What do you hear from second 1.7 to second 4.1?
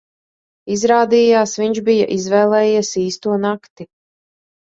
bija izvēlējies īsto nakti.